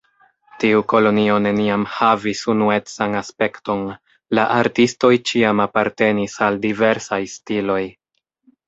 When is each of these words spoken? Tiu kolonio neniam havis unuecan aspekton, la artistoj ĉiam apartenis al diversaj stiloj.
Tiu 0.61 0.79
kolonio 0.93 1.35
neniam 1.45 1.83
havis 1.97 2.41
unuecan 2.55 3.19
aspekton, 3.21 3.85
la 4.39 4.49
artistoj 4.65 5.15
ĉiam 5.33 5.63
apartenis 5.69 6.41
al 6.49 6.61
diversaj 6.69 7.23
stiloj. 7.39 7.83